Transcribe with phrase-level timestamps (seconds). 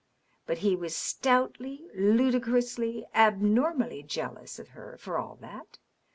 [0.47, 5.77] But he was stoutly, ludicrously, abnormally jealous of her, for all that.